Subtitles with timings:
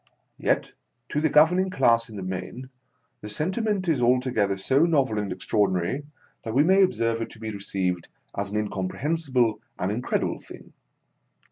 [0.39, 0.73] Yet,
[1.09, 2.71] to the govern ing class in the main,
[3.21, 6.07] the sentiment is alto gether so novel and extraordinary,
[6.43, 10.73] that we may observe it to be received as an in comprehensible and incredible thing.